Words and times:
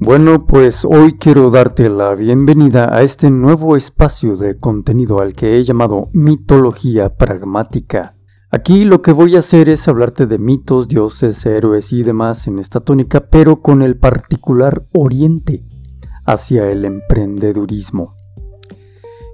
Bueno, 0.00 0.46
pues 0.46 0.84
hoy 0.84 1.14
quiero 1.14 1.50
darte 1.50 1.90
la 1.90 2.14
bienvenida 2.14 2.94
a 2.94 3.02
este 3.02 3.32
nuevo 3.32 3.74
espacio 3.74 4.36
de 4.36 4.56
contenido 4.56 5.20
al 5.20 5.34
que 5.34 5.56
he 5.56 5.64
llamado 5.64 6.08
mitología 6.12 7.16
pragmática. 7.16 8.14
Aquí 8.52 8.84
lo 8.84 9.02
que 9.02 9.10
voy 9.10 9.34
a 9.34 9.40
hacer 9.40 9.68
es 9.68 9.88
hablarte 9.88 10.26
de 10.26 10.38
mitos, 10.38 10.86
dioses, 10.86 11.44
héroes 11.44 11.92
y 11.92 12.04
demás 12.04 12.46
en 12.46 12.60
esta 12.60 12.78
tónica, 12.78 13.26
pero 13.28 13.60
con 13.60 13.82
el 13.82 13.96
particular 13.96 14.82
oriente 14.92 15.64
hacia 16.24 16.70
el 16.70 16.84
emprendedurismo. 16.84 18.14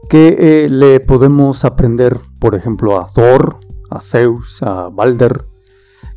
¿Qué 0.08 0.36
eh, 0.64 0.70
le 0.70 0.98
podemos 1.00 1.66
aprender, 1.66 2.16
por 2.38 2.54
ejemplo, 2.54 2.98
a 2.98 3.10
Thor, 3.12 3.60
a 3.90 4.00
Zeus, 4.00 4.62
a 4.62 4.88
Balder, 4.88 5.44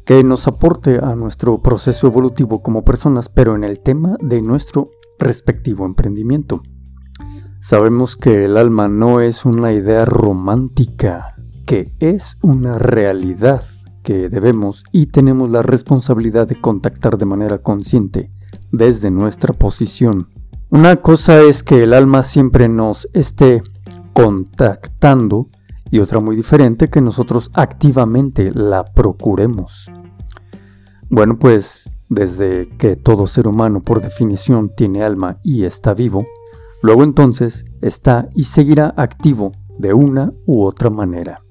que 0.07 0.23
nos 0.23 0.47
aporte 0.47 0.99
a 1.03 1.15
nuestro 1.15 1.61
proceso 1.61 2.07
evolutivo 2.07 2.63
como 2.63 2.85
personas, 2.85 3.27
pero 3.27 3.55
en 3.55 3.65
el 3.65 3.81
tema 3.81 4.15
de 4.21 4.41
nuestro 4.41 4.87
respectivo 5.19 5.85
emprendimiento. 5.85 6.61
Sabemos 7.59 8.15
que 8.15 8.45
el 8.45 8.55
alma 8.55 8.87
no 8.87 9.19
es 9.19 9.43
una 9.43 9.73
idea 9.73 10.05
romántica, 10.05 11.35
que 11.65 11.93
es 11.99 12.37
una 12.41 12.79
realidad 12.79 13.63
que 14.01 14.29
debemos 14.29 14.85
y 14.93 15.07
tenemos 15.07 15.49
la 15.49 15.61
responsabilidad 15.61 16.47
de 16.47 16.61
contactar 16.61 17.17
de 17.17 17.25
manera 17.25 17.57
consciente 17.57 18.31
desde 18.71 19.11
nuestra 19.11 19.53
posición. 19.53 20.29
Una 20.69 20.95
cosa 20.95 21.41
es 21.41 21.63
que 21.63 21.83
el 21.83 21.93
alma 21.93 22.23
siempre 22.23 22.69
nos 22.69 23.09
esté 23.11 23.61
contactando 24.13 25.47
y 25.91 25.99
otra 25.99 26.19
muy 26.19 26.35
diferente 26.35 26.89
que 26.89 27.01
nosotros 27.01 27.49
activamente 27.53 28.51
la 28.53 28.83
procuremos. 28.83 29.89
Bueno, 31.09 31.37
pues 31.39 31.89
desde 32.09 32.69
que 32.77 32.95
todo 32.95 33.27
ser 33.27 33.47
humano 33.47 33.81
por 33.81 34.01
definición 34.01 34.69
tiene 34.75 35.03
alma 35.03 35.37
y 35.43 35.63
está 35.63 35.93
vivo, 35.93 36.25
luego 36.81 37.03
entonces 37.03 37.65
está 37.81 38.29
y 38.35 38.43
seguirá 38.43 38.93
activo 38.97 39.51
de 39.77 39.93
una 39.93 40.31
u 40.45 40.63
otra 40.63 40.89
manera. 40.89 41.41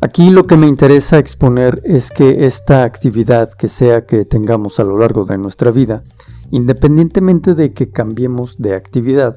Aquí 0.00 0.30
lo 0.30 0.46
que 0.46 0.56
me 0.56 0.66
interesa 0.66 1.18
exponer 1.18 1.80
es 1.84 2.10
que 2.10 2.44
esta 2.44 2.84
actividad 2.84 3.50
que 3.52 3.68
sea 3.68 4.04
que 4.04 4.24
tengamos 4.24 4.78
a 4.78 4.84
lo 4.84 4.98
largo 4.98 5.24
de 5.24 5.38
nuestra 5.38 5.70
vida, 5.70 6.02
independientemente 6.50 7.54
de 7.54 7.72
que 7.72 7.88
cambiemos 7.88 8.58
de 8.58 8.74
actividad, 8.74 9.36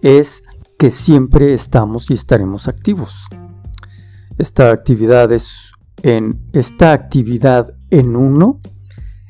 es 0.00 0.44
que 0.82 0.90
siempre 0.90 1.54
estamos 1.54 2.10
y 2.10 2.14
estaremos 2.14 2.66
activos. 2.66 3.28
Esta 4.36 4.72
actividad 4.72 5.30
es 5.30 5.70
en 6.02 6.44
esta 6.52 6.90
actividad 6.90 7.72
en 7.90 8.16
uno 8.16 8.58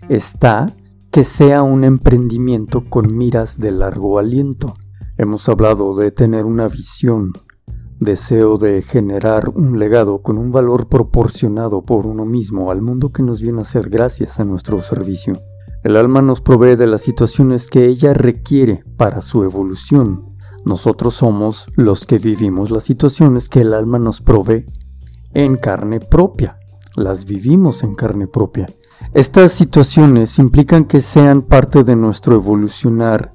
está 0.09 0.75
que 1.11 1.25
sea 1.25 1.63
un 1.63 1.85
emprendimiento 1.85 2.89
con 2.89 3.15
miras 3.15 3.59
de 3.59 3.71
largo 3.71 4.19
aliento. 4.19 4.73
Hemos 5.19 5.47
hablado 5.51 5.95
de 5.95 6.11
tener 6.11 6.47
una 6.47 6.69
visión, 6.69 7.33
deseo 8.01 8.57
de 8.57 8.81
generar 8.81 9.51
un 9.51 9.79
legado 9.79 10.23
con 10.23 10.39
un 10.39 10.53
valor 10.53 10.89
proporcionado 10.89 11.83
por 11.83 12.07
uno 12.07 12.25
mismo 12.25 12.71
al 12.71 12.81
mundo 12.81 13.13
que 13.13 13.23
nos 13.23 13.43
viene 13.43 13.61
a 13.61 13.65
ser 13.65 13.91
gracias 13.91 14.41
a 14.41 14.45
nuestro 14.45 14.81
servicio. 14.81 15.35
El 15.85 15.99
alma 15.99 16.23
nos 16.23 16.41
provee 16.41 16.77
de 16.77 16.87
las 16.87 17.03
situaciones 17.03 17.69
que 17.69 17.85
ella 17.85 18.15
requiere 18.15 18.85
para 18.97 19.21
su 19.21 19.45
evolución 19.45 20.32
nosotros 20.65 21.15
somos 21.15 21.67
los 21.77 22.07
que 22.07 22.19
vivimos 22.19 22.71
las 22.71 22.85
situaciones 22.85 23.49
que 23.49 23.61
el 23.61 23.75
alma 23.75 23.99
nos 23.99 24.21
provee 24.21 24.67
en 25.35 25.57
carne 25.57 26.01
propia. 26.01 26.59
Las 26.97 27.25
vivimos 27.25 27.83
en 27.83 27.95
carne 27.95 28.27
propia. 28.27 28.67
Estas 29.15 29.53
situaciones 29.53 30.39
implican 30.39 30.85
que 30.85 31.01
sean 31.01 31.43
parte 31.43 31.85
de 31.85 31.97
nuestro 31.97 32.35
evolucionar 32.35 33.33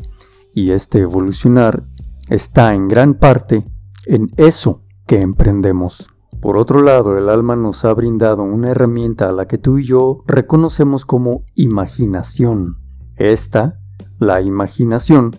y 0.54 0.72
este 0.72 1.00
evolucionar 1.00 1.84
está 2.30 2.74
en 2.74 2.88
gran 2.88 3.16
parte 3.16 3.68
en 4.06 4.32
eso 4.38 4.84
que 5.06 5.20
emprendemos. 5.20 6.08
Por 6.42 6.58
otro 6.58 6.82
lado, 6.82 7.18
el 7.18 7.30
alma 7.30 7.56
nos 7.56 7.84
ha 7.84 7.94
brindado 7.94 8.44
una 8.44 8.70
herramienta 8.70 9.30
a 9.30 9.32
la 9.32 9.48
que 9.48 9.58
tú 9.58 9.80
y 9.80 9.84
yo 9.84 10.24
reconocemos 10.28 11.06
como 11.06 11.44
imaginación. 11.56 12.78
Esta, 13.16 13.80
la 14.20 14.42
imaginación, 14.42 15.32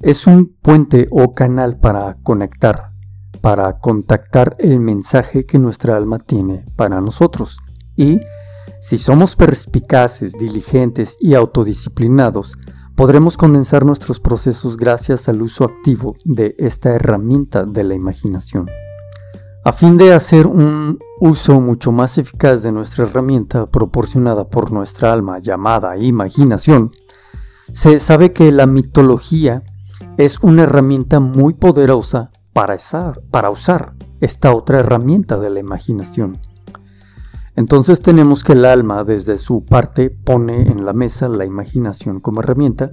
es 0.00 0.26
un 0.26 0.56
puente 0.62 1.08
o 1.10 1.32
canal 1.32 1.78
para 1.78 2.16
conectar, 2.22 2.92
para 3.40 3.78
contactar 3.78 4.56
el 4.58 4.80
mensaje 4.80 5.44
que 5.44 5.58
nuestra 5.58 5.96
alma 5.96 6.18
tiene 6.18 6.64
para 6.76 7.00
nosotros. 7.00 7.58
Y 7.96 8.20
si 8.80 8.98
somos 8.98 9.34
perspicaces, 9.34 10.34
diligentes 10.34 11.16
y 11.20 11.34
autodisciplinados, 11.34 12.54
podremos 12.94 13.36
condensar 13.36 13.84
nuestros 13.84 14.20
procesos 14.20 14.76
gracias 14.76 15.28
al 15.28 15.42
uso 15.42 15.64
activo 15.64 16.16
de 16.24 16.54
esta 16.58 16.90
herramienta 16.90 17.64
de 17.64 17.84
la 17.84 17.94
imaginación. 17.94 18.68
A 19.64 19.72
fin 19.72 19.96
de 19.96 20.14
hacer 20.14 20.46
un 20.46 20.98
uso 21.20 21.60
mucho 21.60 21.92
más 21.92 22.18
eficaz 22.18 22.62
de 22.62 22.72
nuestra 22.72 23.04
herramienta 23.04 23.66
proporcionada 23.66 24.48
por 24.48 24.70
nuestra 24.72 25.12
alma 25.12 25.40
llamada 25.40 25.96
imaginación, 25.96 26.92
se 27.72 27.98
sabe 27.98 28.32
que 28.32 28.50
la 28.50 28.66
mitología 28.66 29.62
es 30.18 30.40
una 30.40 30.64
herramienta 30.64 31.20
muy 31.20 31.54
poderosa 31.54 32.30
para 32.52 32.74
usar, 33.50 33.94
esta 34.20 34.52
otra 34.52 34.80
herramienta 34.80 35.38
de 35.38 35.48
la 35.48 35.60
imaginación. 35.60 36.40
Entonces 37.54 38.02
tenemos 38.02 38.42
que 38.42 38.54
el 38.54 38.64
alma 38.64 39.04
desde 39.04 39.38
su 39.38 39.62
parte 39.62 40.10
pone 40.10 40.62
en 40.62 40.84
la 40.84 40.92
mesa 40.92 41.28
la 41.28 41.44
imaginación 41.44 42.18
como 42.18 42.40
herramienta, 42.40 42.90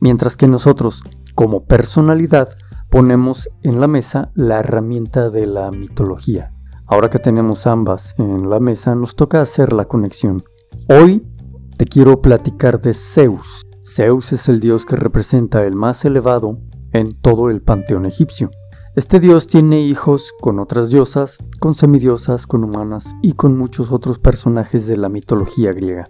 mientras 0.00 0.38
que 0.38 0.48
nosotros 0.48 1.02
como 1.34 1.66
personalidad 1.66 2.48
ponemos 2.88 3.50
en 3.62 3.78
la 3.78 3.86
mesa 3.86 4.32
la 4.34 4.60
herramienta 4.60 5.28
de 5.28 5.46
la 5.46 5.70
mitología. 5.70 6.54
Ahora 6.86 7.10
que 7.10 7.18
tenemos 7.18 7.66
ambas 7.66 8.14
en 8.16 8.48
la 8.48 8.60
mesa, 8.60 8.94
nos 8.94 9.14
toca 9.14 9.42
hacer 9.42 9.74
la 9.74 9.84
conexión. 9.84 10.42
Hoy 10.88 11.30
te 11.76 11.84
quiero 11.84 12.22
platicar 12.22 12.80
de 12.80 12.94
Zeus, 12.94 13.60
Zeus 13.86 14.32
es 14.32 14.48
el 14.48 14.58
dios 14.58 14.84
que 14.84 14.96
representa 14.96 15.64
el 15.64 15.76
más 15.76 16.04
elevado 16.04 16.58
en 16.92 17.14
todo 17.14 17.50
el 17.50 17.62
panteón 17.62 18.04
egipcio. 18.04 18.50
Este 18.96 19.20
dios 19.20 19.46
tiene 19.46 19.80
hijos 19.80 20.32
con 20.40 20.58
otras 20.58 20.90
diosas, 20.90 21.38
con 21.60 21.76
semidiosas, 21.76 22.48
con 22.48 22.64
humanas 22.64 23.14
y 23.22 23.34
con 23.34 23.56
muchos 23.56 23.92
otros 23.92 24.18
personajes 24.18 24.88
de 24.88 24.96
la 24.96 25.08
mitología 25.08 25.72
griega. 25.72 26.08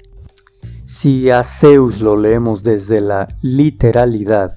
Si 0.85 1.29
a 1.29 1.45
Zeus 1.45 2.01
lo 2.01 2.17
leemos 2.17 2.63
desde 2.63 3.03
la 3.03 3.29
literalidad 3.43 4.53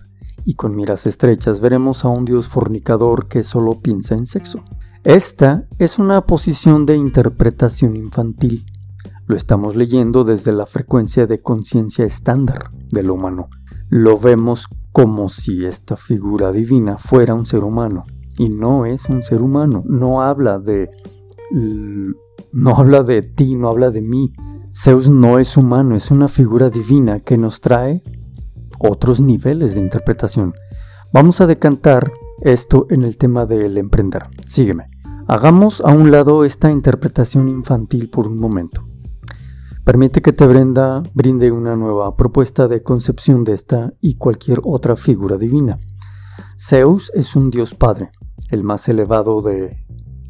y 0.46 0.54
con 0.54 0.76
miras 0.76 1.06
estrechas, 1.06 1.60
veremos 1.60 2.06
a 2.06 2.08
un 2.08 2.24
dios 2.24 2.48
fornicador 2.48 3.28
que 3.28 3.44
solo 3.44 3.82
piensa 3.82 4.16
en 4.16 4.28
sexo. 4.28 4.64
Esta 5.04 5.68
es 5.78 6.00
una 6.00 6.22
posición 6.22 6.86
de 6.86 6.96
interpretación 6.96 7.98
infantil. 7.98 8.66
Lo 9.30 9.36
estamos 9.36 9.76
leyendo 9.76 10.24
desde 10.24 10.52
la 10.52 10.66
frecuencia 10.66 11.28
de 11.28 11.40
conciencia 11.40 12.04
estándar 12.04 12.72
de 12.90 13.04
lo 13.04 13.14
humano. 13.14 13.50
Lo 13.88 14.18
vemos 14.18 14.66
como 14.92 15.30
si 15.30 15.68
esta 15.68 15.96
figura 15.96 16.52
divina 16.52 16.98
fuera 16.98 17.36
un 17.36 17.46
ser 17.46 17.64
humano 17.64 18.06
y 18.40 18.50
no 18.50 18.88
es 18.88 19.08
un 19.08 19.22
ser 19.22 19.44
humano, 19.44 19.84
no 19.86 20.24
habla 20.24 20.58
de 20.58 20.90
no 22.52 22.76
habla 22.76 23.04
de 23.04 23.22
ti, 23.22 23.54
no 23.54 23.68
habla 23.68 23.92
de 23.92 24.02
mí. 24.02 24.34
Zeus 24.74 25.12
no 25.12 25.38
es 25.38 25.58
humano, 25.58 25.96
es 25.96 26.10
una 26.10 26.28
figura 26.28 26.72
divina 26.72 27.20
que 27.20 27.38
nos 27.38 27.62
trae 27.62 28.02
otros 28.80 29.20
niveles 29.20 29.76
de 29.76 29.82
interpretación. 29.82 30.56
Vamos 31.14 31.40
a 31.40 31.46
decantar 31.46 32.12
esto 32.42 32.88
en 32.90 33.04
el 33.04 33.16
tema 33.18 33.46
del 33.46 33.78
emprender. 33.78 34.24
Sígueme. 34.48 34.90
Hagamos 35.28 35.82
a 35.82 35.92
un 35.92 36.10
lado 36.10 36.46
esta 36.46 36.72
interpretación 36.72 37.48
infantil 37.48 38.10
por 38.10 38.28
un 38.28 38.40
momento. 38.40 38.90
Permite 39.90 40.22
que 40.22 40.34
te 40.34 40.46
brenda, 40.46 41.02
brinde 41.16 41.52
una 41.52 41.76
nueva 41.76 42.16
propuesta 42.16 42.68
de 42.68 42.84
concepción 42.84 43.44
de 43.44 43.54
esta 43.54 43.92
y 44.00 44.18
cualquier 44.18 44.62
otra 44.64 44.96
figura 44.96 45.36
divina. 45.36 45.80
Zeus 46.60 47.12
es 47.16 47.36
un 47.36 47.50
dios 47.50 47.74
padre, 47.74 48.12
el 48.52 48.62
más 48.62 48.88
elevado 48.88 49.42
de 49.42 49.84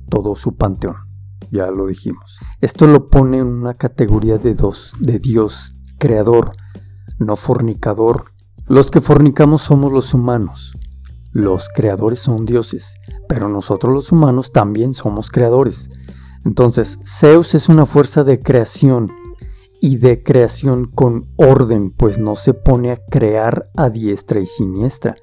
todo 0.09 0.37
su 0.37 0.55
panteón. 0.55 0.95
Ya 1.51 1.71
lo 1.71 1.87
dijimos. 1.87 2.39
Esto 2.61 2.87
lo 2.87 3.09
pone 3.09 3.39
en 3.39 3.47
una 3.47 3.73
categoría 3.73 4.37
de 4.37 4.55
dos, 4.55 4.93
de 4.97 5.19
dios 5.19 5.75
creador, 5.97 6.53
no 7.17 7.35
fornicador. 7.35 8.31
Los 8.65 8.89
que 8.89 9.01
fornicamos 9.01 9.63
somos 9.63 9.91
los 9.91 10.13
humanos. 10.13 10.71
Los 11.33 11.67
creadores 11.67 12.19
son 12.19 12.45
dioses, 12.45 12.95
pero 13.27 13.49
nosotros 13.49 13.93
los 13.93 14.13
humanos 14.13 14.53
también 14.53 14.93
somos 14.93 15.29
creadores. 15.29 15.89
Entonces, 16.45 17.01
Zeus 17.05 17.55
es 17.55 17.67
una 17.67 17.85
fuerza 17.85 18.23
de 18.23 18.41
creación 18.41 19.09
y 19.81 19.97
de 19.97 20.23
creación 20.23 20.85
con 20.85 21.25
orden, 21.35 21.91
pues 21.91 22.19
no 22.19 22.35
se 22.35 22.53
pone 22.53 22.91
a 22.91 22.97
crear 22.97 23.69
a 23.75 23.89
diestra 23.89 24.39
y 24.39 24.45
siniestra. 24.45 25.15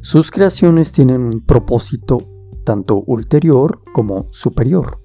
Sus 0.00 0.30
creaciones 0.30 0.92
tienen 0.92 1.22
un 1.22 1.40
propósito 1.44 2.18
tanto 2.64 3.02
ulterior 3.06 3.82
como 3.92 4.26
superior. 4.30 5.00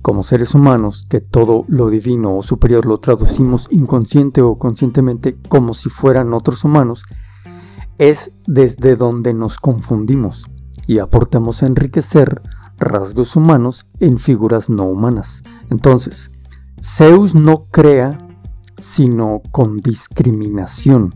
como 0.00 0.24
seres 0.24 0.56
humanos, 0.56 1.06
que 1.08 1.20
todo 1.20 1.64
lo 1.68 1.88
divino 1.88 2.36
o 2.36 2.42
superior 2.42 2.86
lo 2.86 2.98
traducimos 2.98 3.68
inconsciente 3.70 4.42
o 4.42 4.58
conscientemente 4.58 5.36
como 5.48 5.74
si 5.74 5.90
fueran 5.90 6.34
otros 6.34 6.64
humanos, 6.64 7.04
es 7.98 8.32
desde 8.48 8.96
donde 8.96 9.32
nos 9.32 9.58
confundimos 9.58 10.44
y 10.88 10.98
aportamos 10.98 11.62
a 11.62 11.66
enriquecer 11.66 12.42
rasgos 12.78 13.36
humanos 13.36 13.86
en 14.00 14.18
figuras 14.18 14.68
no 14.68 14.86
humanas. 14.86 15.44
Entonces, 15.70 16.32
Zeus 16.84 17.36
no 17.36 17.68
crea 17.70 18.18
sino 18.76 19.40
con 19.52 19.78
discriminación, 19.78 21.14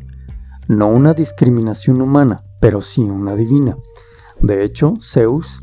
no 0.68 0.86
una 0.86 1.12
discriminación 1.12 2.00
humana, 2.00 2.44
pero 2.60 2.80
sí 2.80 3.02
una 3.02 3.34
divina. 3.34 3.76
De 4.40 4.62
hecho, 4.62 4.94
Zeus 5.02 5.60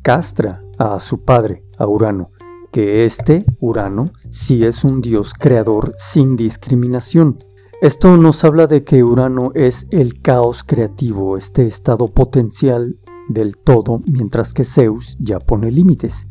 castra 0.00 0.62
a 0.78 0.98
su 0.98 1.24
padre, 1.24 1.62
a 1.76 1.86
Urano, 1.86 2.30
que 2.72 3.04
este, 3.04 3.44
Urano, 3.60 4.12
sí 4.30 4.64
es 4.64 4.82
un 4.82 5.02
dios 5.02 5.34
creador 5.38 5.94
sin 5.98 6.36
discriminación. 6.36 7.36
Esto 7.82 8.16
nos 8.16 8.44
habla 8.44 8.66
de 8.66 8.82
que 8.82 9.04
Urano 9.04 9.50
es 9.54 9.86
el 9.90 10.22
caos 10.22 10.64
creativo, 10.64 11.36
este 11.36 11.66
estado 11.66 12.08
potencial 12.08 12.98
del 13.28 13.58
todo, 13.58 14.00
mientras 14.06 14.54
que 14.54 14.64
Zeus 14.64 15.18
ya 15.20 15.38
pone 15.38 15.70
límites. 15.70 16.28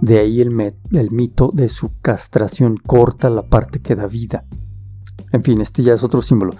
De 0.00 0.18
ahí 0.18 0.40
el, 0.40 0.50
mito 1.10 1.50
de 1.52 1.68
su 1.68 1.92
castración 2.02 2.76
corta 2.76 3.30
la 3.30 3.46
parte 3.48 3.80
que 3.80 3.96
da 3.96 4.06
vida. 4.06 4.44
En 5.32 5.42
fin, 5.42 5.60
este 5.60 5.82
ya 5.82 5.94
es 5.94 6.02
otro 6.02 6.22
símbolo. 6.22 6.52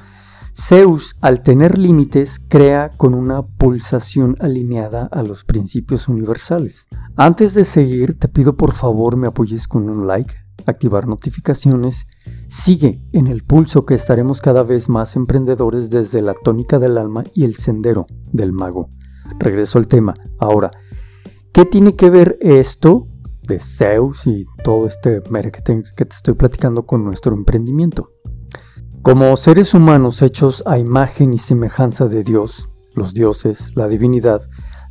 Zeus, 0.59 1.17
al 1.21 1.43
tener 1.43 1.77
límites, 1.77 2.41
crea 2.41 2.91
con 2.97 3.15
una 3.15 3.43
pulsación 3.43 4.37
alineada 4.41 5.05
a 5.13 5.23
los 5.23 5.45
principios 5.45 6.09
universales. 6.09 6.89
Antes 7.15 7.53
de 7.53 7.65
seguir, 7.65 8.19
te 8.19 8.29
pido 8.29 8.57
por 8.57 8.73
favor 8.73 9.17
me 9.17 9.27
apoyes 9.27 9.69
con 9.69 9.91
un 9.91 10.07
like, 10.07 10.35
activar 10.65 11.07
notificaciones, 11.07 12.07
sigue 12.49 13.03
en 13.13 13.27
el 13.27 13.45
pulso 13.45 13.85
que 13.85 13.95
estaremos 13.95 14.41
cada 14.41 14.63
vez 14.63 14.89
más 14.89 15.15
emprendedores 15.15 15.91
desde 15.91 16.23
la 16.23 16.33
tónica 16.33 16.79
del 16.79 16.97
alma 16.97 17.25
y 17.35 17.45
el 17.45 17.57
sendero 17.57 18.07
del 18.33 18.53
mago. 18.53 18.89
Regreso 19.39 19.79
al 19.79 19.89
tema. 19.89 20.15
Ahora, 20.39 20.71
¿qué 21.53 21.67
tiene 21.67 21.97
que 21.97 22.09
ver 22.09 22.39
esto 22.41 23.09
de 23.47 23.61
Zeus 23.61 24.27
y 24.27 24.45
todo 24.65 24.87
este 24.87 25.21
te, 25.21 25.83
que 25.97 26.05
te 26.05 26.15
estoy 26.15 26.35
platicando 26.35 26.87
con 26.87 27.05
nuestro 27.05 27.35
emprendimiento? 27.35 28.11
Como 29.03 29.37
seres 29.37 29.73
humanos 29.75 30.23
hechos 30.23 30.63
a 30.67 30.79
imagen 30.79 31.33
y 31.33 31.39
semejanza 31.39 32.09
de 32.09 32.25
Dios, 32.25 32.69
los 32.95 33.15
dioses, 33.15 33.77
la 33.77 33.89
divinidad, 33.89 34.43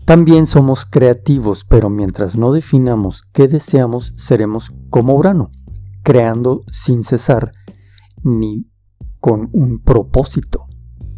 también 0.05 0.45
somos 0.45 0.85
creativos, 0.85 1.65
pero 1.65 1.89
mientras 1.89 2.37
no 2.37 2.51
definamos 2.51 3.23
qué 3.33 3.47
deseamos, 3.47 4.13
seremos 4.15 4.71
como 4.89 5.15
Urano, 5.15 5.49
creando 6.03 6.61
sin 6.71 7.03
cesar 7.03 7.51
ni 8.23 8.69
con 9.19 9.49
un 9.51 9.81
propósito, 9.81 10.67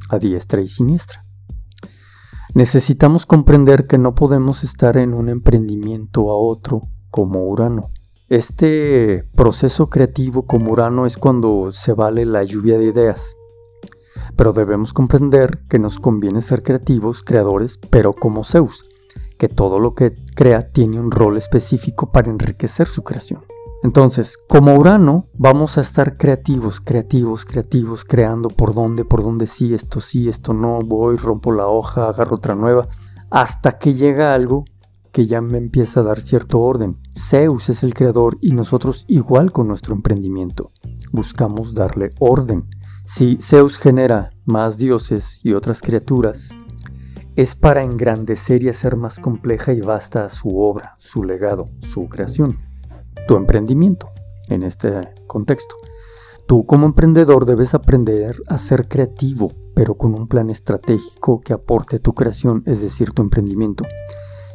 a 0.09 0.17
diestra 0.17 0.61
y 0.61 0.67
siniestra. 0.67 1.21
Necesitamos 2.53 3.25
comprender 3.25 3.85
que 3.85 3.97
no 3.97 4.15
podemos 4.15 4.63
estar 4.63 4.97
en 4.97 5.13
un 5.13 5.29
emprendimiento 5.29 6.31
a 6.31 6.37
otro 6.37 6.89
como 7.17 7.47
Urano, 7.47 7.89
este 8.29 9.23
proceso 9.33 9.89
creativo 9.89 10.43
como 10.43 10.71
Urano 10.71 11.07
es 11.07 11.17
cuando 11.17 11.71
se 11.71 11.93
vale 11.93 12.27
la 12.27 12.43
lluvia 12.43 12.77
de 12.77 12.85
ideas. 12.85 13.35
Pero 14.35 14.53
debemos 14.53 14.93
comprender 14.93 15.63
que 15.67 15.79
nos 15.79 15.97
conviene 15.97 16.43
ser 16.43 16.61
creativos, 16.61 17.23
creadores, 17.23 17.79
pero 17.89 18.13
como 18.13 18.43
Zeus, 18.43 18.85
que 19.39 19.49
todo 19.49 19.79
lo 19.79 19.95
que 19.95 20.13
crea 20.35 20.71
tiene 20.71 20.99
un 20.99 21.09
rol 21.09 21.37
específico 21.37 22.11
para 22.11 22.29
enriquecer 22.29 22.85
su 22.85 23.01
creación. 23.01 23.41
Entonces, 23.81 24.37
como 24.37 24.75
Urano, 24.75 25.25
vamos 25.33 25.79
a 25.79 25.81
estar 25.81 26.17
creativos, 26.17 26.81
creativos, 26.81 27.45
creativos, 27.45 28.05
creando 28.05 28.49
por 28.49 28.75
dónde, 28.75 29.05
por 29.05 29.23
dónde 29.23 29.47
sí, 29.47 29.73
esto 29.73 30.01
sí, 30.01 30.29
esto 30.29 30.53
no, 30.53 30.81
voy, 30.81 31.17
rompo 31.17 31.51
la 31.51 31.65
hoja, 31.65 32.09
agarro 32.09 32.35
otra 32.35 32.53
nueva, 32.53 32.87
hasta 33.31 33.79
que 33.79 33.95
llega 33.95 34.35
algo 34.35 34.65
que 35.17 35.25
ya 35.25 35.41
me 35.41 35.57
empieza 35.57 36.01
a 36.01 36.03
dar 36.03 36.21
cierto 36.21 36.59
orden. 36.59 36.99
Zeus 37.17 37.69
es 37.69 37.81
el 37.81 37.95
creador 37.95 38.37
y 38.39 38.51
nosotros 38.51 39.03
igual 39.07 39.51
con 39.51 39.67
nuestro 39.67 39.95
emprendimiento. 39.95 40.69
Buscamos 41.11 41.73
darle 41.73 42.11
orden. 42.19 42.65
Si 43.03 43.39
Zeus 43.41 43.79
genera 43.79 44.29
más 44.45 44.77
dioses 44.77 45.41
y 45.43 45.53
otras 45.53 45.81
criaturas, 45.81 46.51
es 47.35 47.55
para 47.55 47.81
engrandecer 47.81 48.61
y 48.61 48.69
hacer 48.69 48.95
más 48.95 49.17
compleja 49.17 49.73
y 49.73 49.81
vasta 49.81 50.29
su 50.29 50.59
obra, 50.59 50.95
su 50.99 51.23
legado, 51.23 51.65
su 51.79 52.07
creación, 52.09 52.59
tu 53.27 53.37
emprendimiento 53.37 54.09
en 54.49 54.61
este 54.61 55.01
contexto. 55.25 55.75
Tú 56.45 56.63
como 56.63 56.85
emprendedor 56.85 57.47
debes 57.47 57.73
aprender 57.73 58.35
a 58.45 58.59
ser 58.59 58.87
creativo, 58.87 59.51
pero 59.73 59.95
con 59.95 60.13
un 60.13 60.27
plan 60.27 60.51
estratégico 60.51 61.41
que 61.41 61.53
aporte 61.53 61.97
tu 61.97 62.13
creación, 62.13 62.61
es 62.67 62.81
decir, 62.81 63.13
tu 63.13 63.23
emprendimiento. 63.23 63.83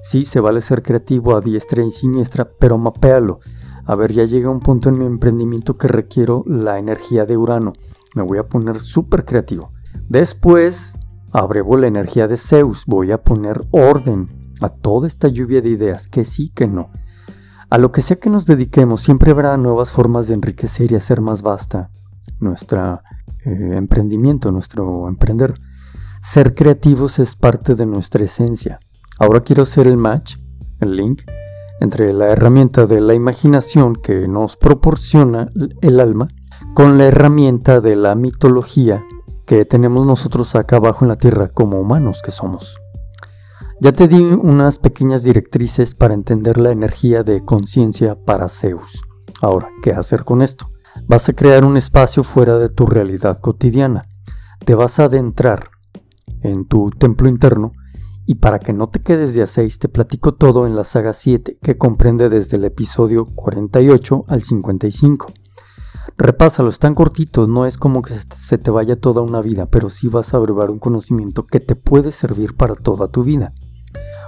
Sí, 0.02 0.25
se 0.25 0.40
vale 0.40 0.60
ser 0.60 0.82
creativo 0.82 1.37
a 1.37 1.40
diestra 1.40 1.84
y 1.84 1.93
siniestra, 1.93 2.50
pero 2.58 2.76
mapéalo. 2.76 3.38
A 3.84 3.94
ver, 3.94 4.12
ya 4.12 4.25
llega 4.25 4.50
un 4.50 4.58
punto 4.58 4.88
en 4.88 4.99
mi 4.99 5.06
emprendimiento 5.06 5.78
que 5.78 5.87
requiero 5.87 6.43
la 6.44 6.81
energía 6.81 7.25
de 7.25 7.37
Urano. 7.37 7.72
Me 8.16 8.22
voy 8.22 8.38
a 8.38 8.49
poner 8.49 8.81
súper 8.81 9.25
creativo. 9.25 9.72
Después, 10.08 10.99
abrevo 11.31 11.76
la 11.76 11.87
energía 11.87 12.26
de 12.26 12.37
Zeus. 12.37 12.84
Voy 12.87 13.12
a 13.12 13.22
poner 13.22 13.64
orden 13.70 14.28
a 14.60 14.70
toda 14.70 15.06
esta 15.06 15.28
lluvia 15.28 15.62
de 15.62 15.69
ideas, 15.69 16.08
que 16.08 16.25
sí, 16.25 16.49
que 16.49 16.66
no. 16.66 16.90
A 17.70 17.78
lo 17.78 17.93
que 17.93 18.02
sea 18.02 18.19
que 18.19 18.28
nos 18.28 18.44
dediquemos, 18.44 19.02
siempre 19.02 19.31
habrá 19.31 19.56
nuevas 19.56 19.93
formas 19.93 20.26
de 20.26 20.34
enriquecer 20.34 20.90
y 20.90 20.96
hacer 20.96 21.20
más 21.20 21.43
vasta 21.43 21.90
nuestro 22.40 23.00
eh, 23.44 23.75
emprendimiento, 23.76 24.50
nuestro 24.50 25.08
emprender. 25.08 25.54
Ser 26.20 26.54
creativos 26.54 27.20
es 27.20 27.37
parte 27.37 27.76
de 27.76 27.87
nuestra 27.87 28.25
esencia. 28.25 28.81
Ahora 29.19 29.41
quiero 29.41 29.62
hacer 29.62 29.87
el 29.87 29.97
match, 29.97 30.37
el 30.81 30.97
link, 30.97 31.23
entre 31.81 32.12
la 32.12 32.31
herramienta 32.31 32.87
de 32.87 33.00
la 33.00 33.14
imaginación 33.14 33.97
que 33.97 34.29
nos 34.29 34.56
proporciona 34.56 35.49
el 35.81 36.00
alma 36.00 36.29
con 36.75 36.97
la 36.97 37.06
herramienta 37.06 37.81
de 37.81 37.97
la 37.97 38.14
mitología 38.14 39.05
que 39.47 39.64
tenemos 39.64 40.06
nosotros 40.06 40.55
acá 40.55 40.76
abajo 40.76 41.05
en 41.05 41.09
la 41.09 41.17
Tierra 41.17 41.49
como 41.49 41.81
humanos 41.81 42.23
que 42.25 42.31
somos. 42.31 42.81
Ya 43.81 43.91
te 43.91 44.06
di 44.06 44.23
unas 44.23 44.79
pequeñas 44.79 45.25
directrices 45.25 45.94
para 45.94 46.14
entender 46.14 46.59
la 46.59 46.70
energía 46.70 47.25
de 47.25 47.44
conciencia 47.44 48.14
para 48.14 48.49
Zeus. 48.49 49.03
Ahora, 49.41 49.69
¿qué 49.82 49.91
hacer 49.91 50.25
con 50.25 50.41
esto? 50.41 50.70
Vas 51.09 51.29
a 51.29 51.32
crear 51.32 51.64
un 51.64 51.76
espacio 51.76 52.23
fuera 52.23 52.59
de 52.59 52.69
tu 52.69 52.87
realidad 52.87 53.38
cotidiana. 53.38 54.04
Te 54.64 54.76
vas 54.76 55.00
a 55.00 55.07
adentrar 55.07 55.71
en 56.42 56.64
tu 56.66 56.90
templo 56.90 57.28
interno 57.28 57.73
y 58.25 58.37
para 58.37 58.59
que 58.59 58.73
no 58.73 58.88
te 58.88 59.00
quedes 59.00 59.35
de 59.35 59.43
a 59.43 59.47
6 59.47 59.79
te 59.79 59.88
platico 59.88 60.35
todo 60.35 60.67
en 60.67 60.76
la 60.76 60.85
saga 60.85 61.12
7, 61.12 61.59
que 61.61 61.76
comprende 61.76 62.29
desde 62.29 62.57
el 62.57 62.64
episodio 62.64 63.26
48 63.26 64.25
al 64.29 64.43
55. 64.43 65.26
Repásalos 66.19 66.79
tan 66.79 66.95
cortitos, 66.95 67.49
no 67.49 67.67
es 67.67 67.76
como 67.76 68.02
que 68.02 68.14
se 68.37 68.59
te 68.59 68.71
vaya 68.71 68.97
toda 68.97 69.23
una 69.23 69.41
vida, 69.41 69.67
pero 69.67 69.88
sí 69.88 70.09
vas 70.09 70.35
a 70.35 70.38
brevar 70.38 70.71
un 70.71 70.79
conocimiento 70.79 71.47
que 71.47 71.61
te 71.61 71.75
puede 71.75 72.12
servir 72.12 72.57
para 72.57 72.75
toda 72.75 73.09
tu 73.09 73.25
vida. 73.25 73.55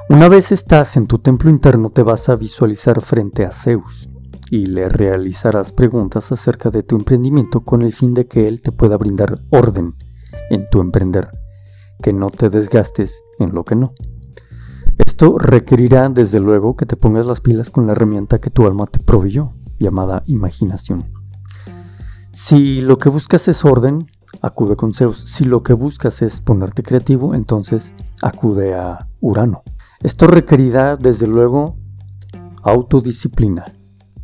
Una 0.09 0.29
vez 0.29 0.53
estás 0.53 0.97
en 0.97 1.07
tu 1.07 1.19
templo 1.19 1.51
interno 1.51 1.91
te 1.91 2.03
vas 2.03 2.29
a 2.29 2.37
visualizar 2.37 3.01
frente 3.01 3.45
a 3.45 3.53
Zeus 3.53 4.09
y 4.51 4.67
le 4.67 4.89
realizarás 4.89 5.73
preguntas 5.73 6.31
acerca 6.33 6.71
de 6.71 6.83
tu 6.83 6.97
emprendimiento 6.97 7.61
con 7.61 7.83
el 7.83 7.93
fin 7.93 8.13
de 8.13 8.27
que 8.27 8.47
él 8.47 8.61
te 8.61 8.73
pueda 8.73 8.99
brindar 8.99 9.41
orden 9.51 9.95
en 10.51 10.69
tu 10.69 10.81
emprender 10.81 11.44
que 12.03 12.13
no 12.13 12.31
te 12.31 12.49
desgastes 12.51 13.23
en 13.39 13.53
lo 13.53 13.65
que 13.65 13.77
no. 13.77 13.93
Esto 14.99 15.39
requerirá 15.39 16.09
desde 16.09 16.39
luego 16.39 16.77
que 16.77 16.87
te 16.87 16.97
pongas 16.97 17.27
las 17.27 17.41
pilas 17.41 17.71
con 17.71 17.87
la 17.87 17.93
herramienta 17.93 18.41
que 18.41 18.51
tu 18.51 18.67
alma 18.67 18.87
te 18.87 19.01
proveyó, 19.01 19.53
llamada 19.79 20.23
imaginación. 20.27 21.05
Si 22.33 22.81
lo 22.81 22.99
que 22.99 23.09
buscas 23.09 23.49
es 23.49 23.65
orden, 23.65 24.07
acude 24.41 24.77
con 24.77 24.95
Zeus. 24.95 25.19
Si 25.19 25.45
lo 25.45 25.63
que 25.63 25.73
buscas 25.73 26.23
es 26.23 26.41
ponerte 26.41 26.83
creativo, 26.83 27.35
entonces 27.35 27.93
acude 28.23 28.75
a 28.75 29.09
Urano. 29.21 29.63
Esto 30.01 30.27
requerirá 30.27 30.97
desde 30.97 31.27
luego 31.27 31.77
autodisciplina, 32.63 33.65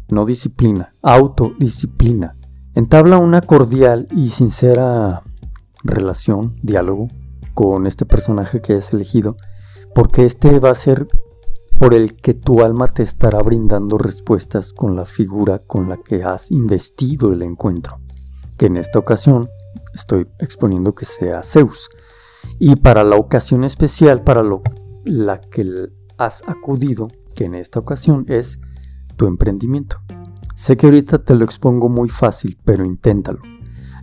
no 0.08 0.24
disciplina, 0.24 0.92
autodisciplina. 1.02 2.36
Entabla 2.74 3.18
una 3.18 3.40
cordial 3.40 4.06
y 4.10 4.30
sincera 4.30 5.22
relación, 5.82 6.56
diálogo 6.62 7.08
con 7.60 7.86
este 7.86 8.06
personaje 8.06 8.62
que 8.62 8.72
has 8.72 8.94
elegido, 8.94 9.36
porque 9.94 10.24
este 10.24 10.60
va 10.60 10.70
a 10.70 10.74
ser 10.74 11.06
por 11.78 11.92
el 11.92 12.16
que 12.16 12.32
tu 12.32 12.62
alma 12.62 12.88
te 12.88 13.02
estará 13.02 13.38
brindando 13.40 13.98
respuestas 13.98 14.72
con 14.72 14.96
la 14.96 15.04
figura 15.04 15.58
con 15.58 15.86
la 15.86 15.98
que 15.98 16.24
has 16.24 16.50
investido 16.50 17.34
el 17.34 17.42
encuentro, 17.42 18.00
que 18.56 18.64
en 18.64 18.78
esta 18.78 18.98
ocasión 18.98 19.50
estoy 19.92 20.26
exponiendo 20.38 20.94
que 20.94 21.04
sea 21.04 21.42
Zeus. 21.42 21.90
Y 22.58 22.76
para 22.76 23.04
la 23.04 23.16
ocasión 23.16 23.62
especial 23.62 24.24
para 24.24 24.42
lo, 24.42 24.62
la 25.04 25.42
que 25.42 25.90
has 26.16 26.42
acudido, 26.48 27.08
que 27.36 27.44
en 27.44 27.56
esta 27.56 27.78
ocasión 27.78 28.24
es 28.28 28.58
tu 29.16 29.26
emprendimiento. 29.26 29.98
Sé 30.54 30.78
que 30.78 30.86
ahorita 30.86 31.24
te 31.24 31.34
lo 31.34 31.44
expongo 31.44 31.90
muy 31.90 32.08
fácil, 32.08 32.56
pero 32.64 32.86
inténtalo. 32.86 33.40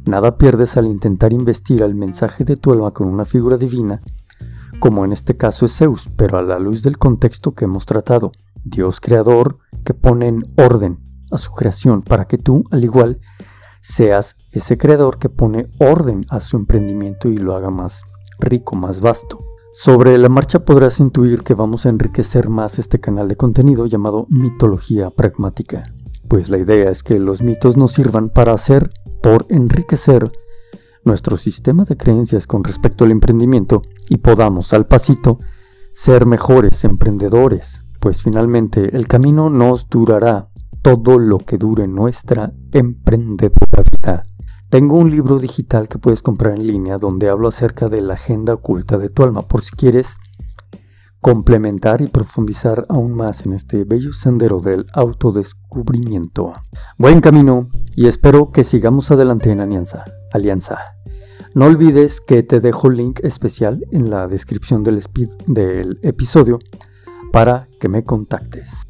Nada 0.07 0.37
pierdes 0.37 0.77
al 0.77 0.87
intentar 0.87 1.33
investir 1.33 1.83
al 1.83 1.93
mensaje 1.93 2.45
de 2.45 2.55
tu 2.55 2.71
alma 2.71 2.91
con 2.91 3.09
una 3.09 3.25
figura 3.25 3.57
divina, 3.57 3.99
como 4.79 5.03
en 5.03 5.11
este 5.11 5.35
caso 5.35 5.65
es 5.65 5.75
Zeus, 5.75 6.09
pero 6.15 6.37
a 6.37 6.41
la 6.41 6.59
luz 6.59 6.81
del 6.81 6.97
contexto 6.97 7.53
que 7.53 7.65
hemos 7.65 7.85
tratado, 7.85 8.31
Dios 8.63 9.01
creador 9.01 9.57
que 9.83 9.93
pone 9.93 10.27
en 10.27 10.45
orden 10.55 10.99
a 11.29 11.37
su 11.37 11.51
creación 11.51 12.03
para 12.03 12.25
que 12.25 12.37
tú, 12.37 12.63
al 12.71 12.85
igual, 12.85 13.19
seas 13.81 14.37
ese 14.51 14.77
creador 14.77 15.17
que 15.17 15.27
pone 15.27 15.65
orden 15.77 16.25
a 16.29 16.39
su 16.39 16.55
emprendimiento 16.55 17.27
y 17.27 17.37
lo 17.37 17.55
haga 17.55 17.69
más 17.69 18.03
rico, 18.39 18.77
más 18.77 19.01
vasto. 19.01 19.43
Sobre 19.73 20.17
la 20.17 20.29
marcha 20.29 20.63
podrás 20.63 21.01
intuir 21.01 21.43
que 21.43 21.53
vamos 21.53 21.85
a 21.85 21.89
enriquecer 21.89 22.47
más 22.47 22.79
este 22.79 23.01
canal 23.01 23.27
de 23.27 23.35
contenido 23.35 23.85
llamado 23.87 24.25
mitología 24.29 25.09
pragmática, 25.09 25.83
pues 26.29 26.49
la 26.49 26.59
idea 26.59 26.89
es 26.89 27.03
que 27.03 27.19
los 27.19 27.41
mitos 27.41 27.75
nos 27.75 27.91
sirvan 27.91 28.29
para 28.29 28.53
hacer 28.53 28.89
por 29.21 29.45
enriquecer 29.49 30.31
nuestro 31.03 31.37
sistema 31.37 31.85
de 31.85 31.97
creencias 31.97 32.47
con 32.47 32.63
respecto 32.63 33.05
al 33.05 33.11
emprendimiento 33.11 33.81
y 34.09 34.17
podamos 34.17 34.73
al 34.73 34.87
pasito 34.87 35.39
ser 35.93 36.25
mejores 36.25 36.83
emprendedores, 36.83 37.81
pues 37.99 38.21
finalmente 38.21 38.95
el 38.95 39.07
camino 39.07 39.49
nos 39.49 39.89
durará 39.89 40.49
todo 40.81 41.17
lo 41.17 41.39
que 41.39 41.57
dure 41.57 41.87
nuestra 41.87 42.53
emprendedora 42.71 43.83
vida. 43.91 44.23
Tengo 44.69 44.97
un 44.97 45.09
libro 45.09 45.39
digital 45.39 45.87
que 45.87 45.97
puedes 45.97 46.21
comprar 46.21 46.55
en 46.55 46.67
línea 46.67 46.97
donde 46.97 47.29
hablo 47.29 47.47
acerca 47.47 47.87
de 47.87 48.01
la 48.01 48.15
agenda 48.15 48.53
oculta 48.53 48.97
de 48.97 49.09
tu 49.09 49.23
alma 49.23 49.47
por 49.47 49.61
si 49.61 49.71
quieres 49.71 50.17
complementar 51.27 52.01
y 52.01 52.07
profundizar 52.07 52.85
aún 52.87 53.11
más 53.11 53.45
en 53.45 53.51
este 53.51 53.83
bello 53.83 54.13
sendero 54.13 54.61
del 54.61 54.85
autodescubrimiento. 54.93 56.53
Buen 56.97 57.19
camino 57.19 57.67
y 57.97 58.07
espero 58.07 58.53
que 58.53 58.63
sigamos 58.63 59.11
adelante 59.11 59.51
en 59.51 59.59
alianza. 59.59 60.05
alianza. 60.31 60.77
No 61.53 61.65
olvides 61.65 62.21
que 62.21 62.43
te 62.43 62.61
dejo 62.61 62.89
link 62.89 63.19
especial 63.23 63.85
en 63.91 64.09
la 64.09 64.27
descripción 64.27 64.83
del, 64.83 65.03
del 65.47 65.99
episodio 66.01 66.59
para 67.33 67.67
que 67.81 67.89
me 67.89 68.05
contactes. 68.05 68.83